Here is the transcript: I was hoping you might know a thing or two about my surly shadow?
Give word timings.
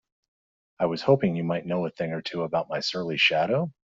I 0.79 0.87
was 0.87 1.03
hoping 1.03 1.35
you 1.35 1.43
might 1.43 1.67
know 1.67 1.85
a 1.85 1.91
thing 1.91 2.11
or 2.11 2.23
two 2.23 2.41
about 2.41 2.69
my 2.69 2.79
surly 2.79 3.17
shadow? 3.17 3.71